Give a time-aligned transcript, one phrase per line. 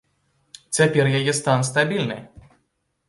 [0.77, 2.17] Цяпер яе стан стабільны.